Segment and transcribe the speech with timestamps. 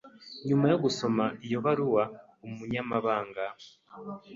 [0.47, 2.03] Nyuma yo gusoma iyo baruwa,
[2.45, 3.43] Umunyamabanga